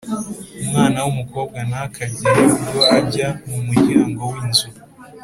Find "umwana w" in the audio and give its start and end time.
0.63-1.09